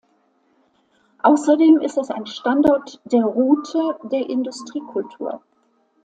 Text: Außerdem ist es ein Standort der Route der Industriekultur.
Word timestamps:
Außerdem 1.21 1.77
ist 1.77 1.95
es 1.99 2.09
ein 2.09 2.25
Standort 2.25 2.99
der 3.05 3.21
Route 3.23 3.99
der 4.11 4.27
Industriekultur. 4.31 5.43